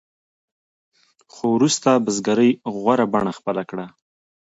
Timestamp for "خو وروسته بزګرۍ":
1.33-2.51